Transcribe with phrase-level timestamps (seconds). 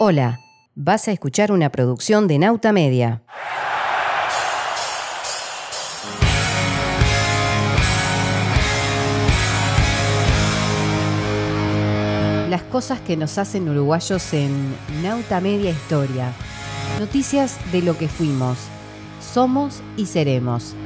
[0.00, 0.38] Hola,
[0.76, 3.20] vas a escuchar una producción de Nauta Media.
[12.48, 14.72] Las cosas que nos hacen uruguayos en
[15.02, 16.32] Nauta Media Historia.
[17.00, 18.56] Noticias de lo que fuimos,
[19.20, 20.76] somos y seremos.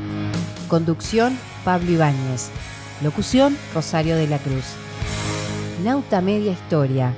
[0.69, 2.49] Conducción Pablo Ibáñez.
[3.03, 4.65] Locución Rosario de la Cruz.
[5.85, 7.13] Nauta Media Historia.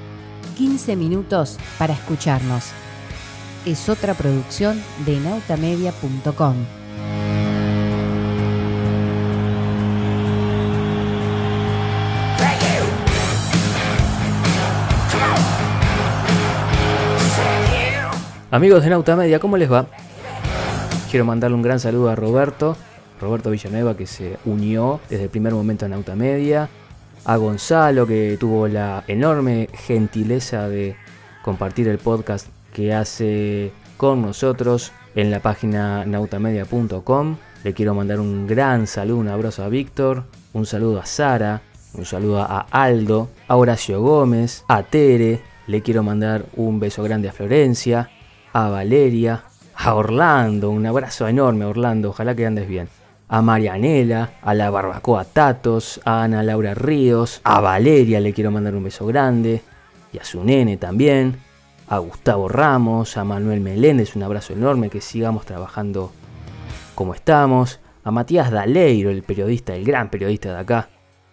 [0.55, 2.71] 15 minutos para escucharnos.
[3.67, 6.55] Es otra producción de nautamedia.com.
[18.51, 19.87] Amigos de Nauta Media, ¿cómo les va?
[21.11, 22.77] Quiero mandarle un gran saludo a Roberto,
[23.21, 26.69] Roberto Villanueva que se unió desde el primer momento a Nauta Media,
[27.25, 30.97] a Gonzalo que tuvo la enorme gentileza de
[31.43, 37.37] compartir el podcast que hace con nosotros en la página nautamedia.com.
[37.63, 41.63] Le quiero mandar un gran saludo, un abrazo a Víctor, un saludo a Sara,
[41.95, 47.29] un saludo a Aldo, a Horacio Gómez, a Tere, le quiero mandar un beso grande
[47.29, 48.11] a Florencia,
[48.53, 52.89] a Valeria, a Orlando, un abrazo enorme Orlando, ojalá que andes bien.
[53.29, 58.75] A Marianela, a la Barbacoa Tatos, a Ana Laura Ríos, a Valeria le quiero mandar
[58.75, 59.63] un beso grande,
[60.13, 61.39] y a su nene también,
[61.89, 66.13] a Gustavo Ramos, a Manuel Meléndez, un abrazo enorme, que sigamos trabajando
[66.95, 70.89] como estamos, a Matías Daleiro, el periodista, el gran periodista de acá,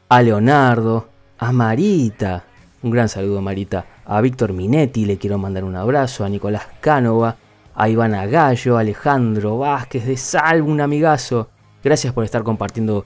[0.09, 2.45] a Leonardo, a Marita,
[2.83, 7.35] un gran saludo Marita, a Víctor Minetti le quiero mandar un abrazo, a Nicolás Cánova,
[7.75, 11.49] a Ivana Gallo, a Alejandro Vázquez de Salvo, un amigazo.
[11.83, 13.05] Gracias por estar compartiendo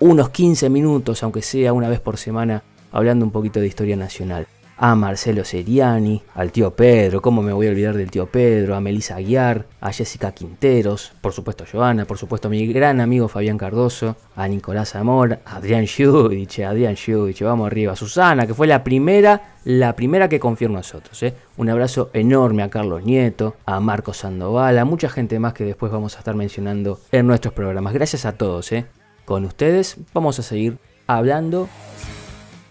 [0.00, 2.62] unos 15 minutos, aunque sea una vez por semana,
[2.92, 4.46] hablando un poquito de historia nacional.
[4.86, 8.82] A Marcelo Seriani, al tío Pedro, cómo me voy a olvidar del tío Pedro, a
[8.82, 14.14] Melissa Aguiar, a Jessica Quinteros, por supuesto Joana, por supuesto mi gran amigo Fabián Cardoso,
[14.36, 18.66] a Nicolás Amor, a Adrián Judich, a Adrián Judich, vamos arriba, a Susana, que fue
[18.66, 21.22] la primera, la primera que confió en nosotros.
[21.22, 21.32] ¿eh?
[21.56, 25.90] Un abrazo enorme a Carlos Nieto, a Marcos Sandoval, a mucha gente más que después
[25.92, 27.94] vamos a estar mencionando en nuestros programas.
[27.94, 28.70] Gracias a todos.
[28.70, 28.84] ¿eh?
[29.24, 30.76] Con ustedes vamos a seguir
[31.06, 31.70] hablando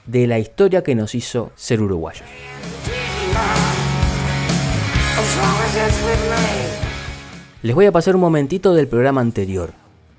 [0.05, 2.23] de la historia que nos hizo ser uruguayos.
[7.61, 9.71] Les voy a pasar un momentito del programa anterior.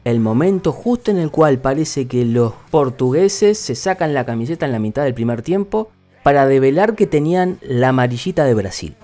[0.05, 4.73] El momento justo en el cual parece que los portugueses se sacan la camiseta en
[4.73, 5.91] la mitad del primer tiempo
[6.23, 8.97] para develar que tenían la amarillita de Brasil.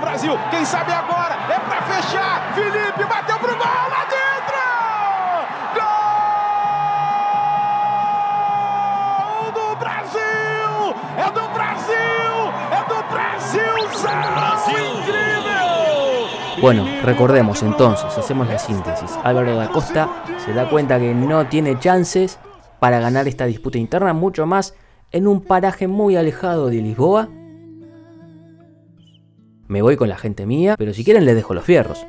[0.00, 0.30] Brasil,
[16.60, 19.10] Bueno, recordemos entonces, hacemos la síntesis.
[19.22, 22.38] Álvaro da Costa se da cuenta que no tiene chances
[22.80, 24.74] para ganar esta disputa interna, mucho más
[25.12, 27.28] en un paraje muy alejado de Lisboa.
[29.68, 32.06] Me voy con la gente mía, pero si quieren les dejo los fierros.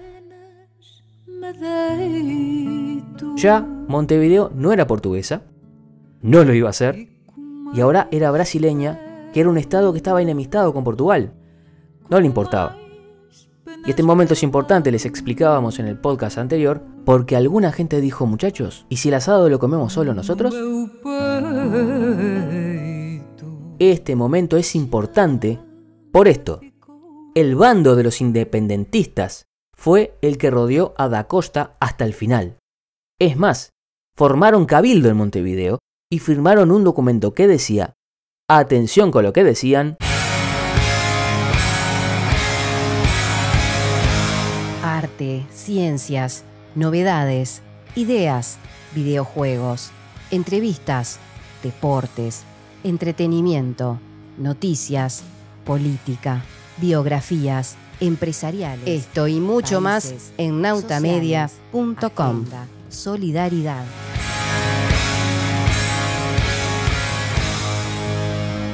[3.36, 5.42] Ya Montevideo no era portuguesa,
[6.22, 7.10] no lo iba a ser,
[7.74, 11.34] y ahora era brasileña, que era un estado que estaba enemistado con Portugal.
[12.10, 12.78] No le importaba.
[13.86, 18.26] Y este momento es importante, les explicábamos en el podcast anterior, porque alguna gente dijo,
[18.26, 20.54] muchachos, ¿y si el asado lo comemos solo nosotros?
[23.80, 25.60] Este momento es importante
[26.12, 26.62] por esto.
[27.36, 32.58] El bando de los independentistas fue el que rodeó a Da Costa hasta el final.
[33.20, 33.70] Es más,
[34.16, 35.80] formaron cabildo en Montevideo
[36.10, 37.94] y firmaron un documento que decía,
[38.50, 39.98] atención con lo que decían,
[45.18, 46.44] Arte, ciencias,
[46.76, 47.64] novedades,
[47.96, 48.60] ideas,
[48.94, 49.90] videojuegos,
[50.30, 51.18] entrevistas,
[51.64, 52.44] deportes,
[52.84, 54.00] entretenimiento,
[54.38, 55.24] noticias,
[55.66, 56.44] política,
[56.80, 58.88] biografías, empresariales.
[58.88, 62.46] Esto y mucho más en nautamedia.com.
[62.90, 63.86] Solidaridad.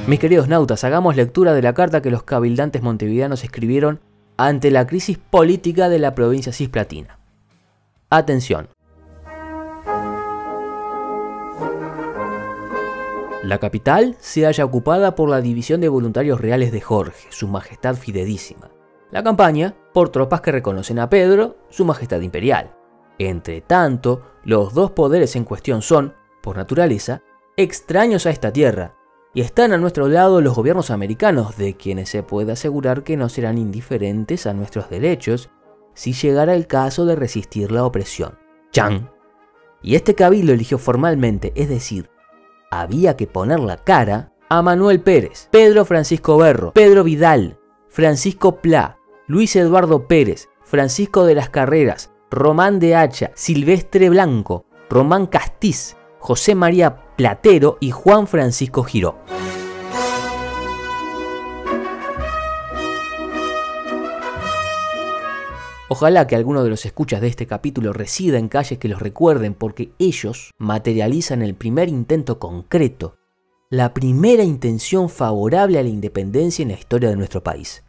[0.08, 4.02] Mis queridos nautas, hagamos lectura de la carta que los cabildantes montevideanos escribieron
[4.38, 7.20] ante la crisis política de la provincia cisplatina.
[8.10, 8.70] Atención.
[13.44, 17.96] La capital se halla ocupada por la División de Voluntarios Reales de Jorge, Su Majestad
[17.96, 18.70] Fidelísima.
[19.12, 22.74] La campaña por tropas que reconocen a Pedro, Su Majestad Imperial.
[23.20, 27.22] Entre tanto, los dos poderes en cuestión son, por naturaleza,
[27.58, 28.96] extraños a esta tierra,
[29.34, 33.30] Y están a nuestro lado los gobiernos americanos, de quienes se puede asegurar que no
[33.30, 35.50] serán indiferentes a nuestros derechos
[35.96, 38.38] si llegara el caso de resistir la opresión.
[38.72, 39.10] Chan.
[39.82, 42.10] Y este cabildo eligió formalmente, es decir,
[42.72, 47.60] había que poner la cara a Manuel Pérez, Pedro Francisco Berro, Pedro Vidal,
[47.90, 48.98] Francisco Pla,
[49.28, 56.56] Luis Eduardo Pérez, Francisco de las Carreras, Román de Hacha, Silvestre Blanco, Román Castiz, José
[56.56, 59.20] María Platero y Juan Francisco Giró.
[65.90, 69.54] Ojalá que alguno de los escuchas de este capítulo resida en calles que los recuerden
[69.54, 73.20] porque ellos materializan el primer intento concreto,
[73.70, 77.84] la primera intención favorable a la independencia en la historia de nuestro país.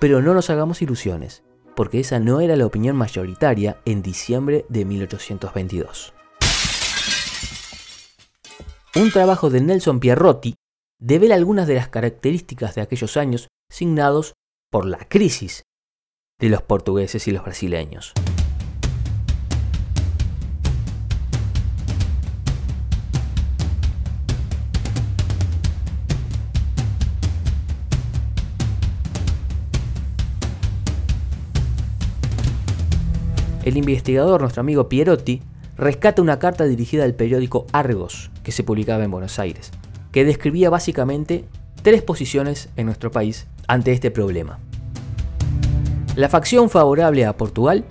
[0.00, 1.44] Pero no nos hagamos ilusiones,
[1.78, 6.12] porque esa no era la opinión mayoritaria en diciembre de 1822.
[8.96, 10.56] Un trabajo de Nelson Pierrotti
[11.00, 14.32] devela algunas de las características de aquellos años signados
[14.72, 15.62] por la crisis
[16.40, 18.12] de los portugueses y los brasileños.
[33.68, 35.42] El investigador, nuestro amigo Pierotti,
[35.76, 39.72] rescata una carta dirigida al periódico Argos, que se publicaba en Buenos Aires,
[40.10, 41.44] que describía básicamente
[41.82, 44.58] tres posiciones en nuestro país ante este problema.
[46.16, 47.84] La facción favorable a Portugal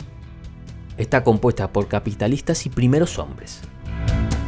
[0.97, 3.61] está compuesta por capitalistas y primeros hombres.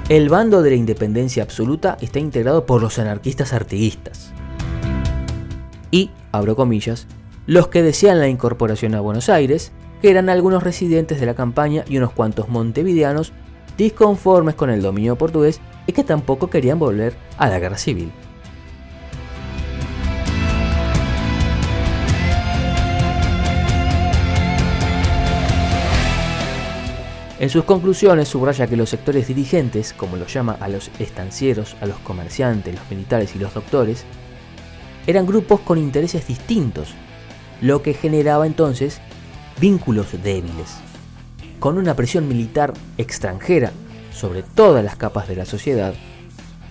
[0.09, 4.31] El bando de la independencia absoluta está integrado por los anarquistas artiguistas.
[5.91, 7.05] Y, abro comillas,
[7.45, 11.83] los que desean la incorporación a Buenos Aires que eran algunos residentes de la campaña
[11.87, 13.33] y unos cuantos montevideanos
[13.77, 18.11] disconformes con el dominio portugués y que tampoco querían volver a la guerra civil.
[27.39, 31.85] En sus conclusiones subraya que los sectores dirigentes, como los llama a los estancieros, a
[31.85, 34.03] los comerciantes, los militares y los doctores,
[35.07, 36.93] eran grupos con intereses distintos,
[37.61, 38.99] lo que generaba entonces
[39.59, 40.77] vínculos débiles.
[41.59, 43.71] Con una presión militar extranjera
[44.13, 45.93] sobre todas las capas de la sociedad,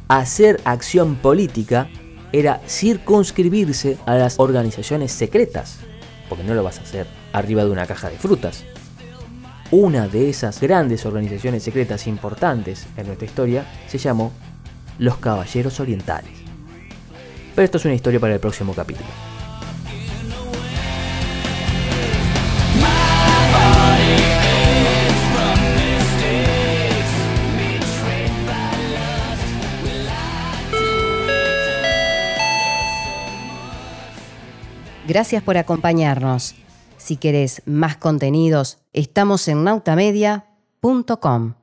[0.08, 1.88] hacer acción política
[2.32, 5.78] era circunscribirse a las organizaciones secretas,
[6.28, 8.64] porque no lo vas a hacer arriba de una caja de frutas.
[9.70, 14.32] Una de esas grandes organizaciones secretas importantes en nuestra historia se llamó
[14.98, 16.32] los Caballeros Orientales.
[17.54, 19.37] Pero esto es una historia para el próximo capítulo.
[35.08, 36.54] Gracias por acompañarnos.
[36.98, 41.54] Si querés más contenidos, estamos en nautamedia.com.